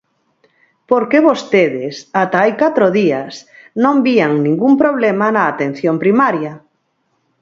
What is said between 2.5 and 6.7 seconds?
catro días, non vían ningún problema na atención primaria.